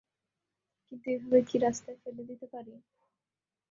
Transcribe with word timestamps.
কিন্তু 0.85 1.05
এভাবে 1.11 1.39
কী 1.49 1.57
রাস্তায় 1.59 1.97
ফেলে 2.01 2.23
দিতে 2.29 2.45
পারি? 2.53 2.73